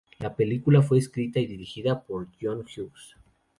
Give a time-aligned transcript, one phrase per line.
[0.17, 3.15] La película fue escrita y dirigida por John Hughes.